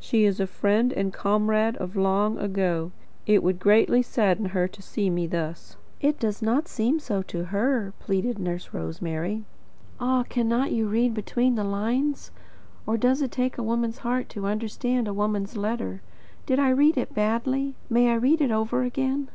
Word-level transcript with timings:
She 0.00 0.24
is 0.24 0.40
a 0.40 0.48
friend 0.48 0.92
and 0.92 1.12
comrade 1.12 1.76
of 1.76 1.94
long 1.94 2.36
ago. 2.36 2.90
It 3.26 3.44
would 3.44 3.60
greatly 3.60 4.02
sadden 4.02 4.46
her 4.46 4.66
to 4.66 4.82
see 4.82 5.08
me 5.08 5.28
thus." 5.28 5.76
"It 6.00 6.18
does 6.18 6.42
not 6.42 6.66
seem 6.66 6.98
so 6.98 7.22
to 7.22 7.44
her," 7.44 7.92
pleaded 8.00 8.40
Nurse 8.40 8.70
Rosemary. 8.74 9.44
"Ah, 10.00 10.24
cannot 10.24 10.72
you 10.72 10.88
read 10.88 11.14
between 11.14 11.54
the 11.54 11.62
lines? 11.62 12.32
Or 12.88 12.96
does 12.96 13.22
it 13.22 13.30
take 13.30 13.56
a 13.56 13.62
woman's 13.62 13.98
heart 13.98 14.28
to 14.30 14.46
understand 14.46 15.06
a 15.06 15.14
woman's 15.14 15.56
letter? 15.56 16.02
Did 16.44 16.58
I 16.58 16.70
read 16.70 16.98
it 16.98 17.14
badly? 17.14 17.76
May 17.88 18.10
I 18.10 18.14
read 18.14 18.40
it 18.40 18.50
over 18.50 18.82
again?" 18.82 19.28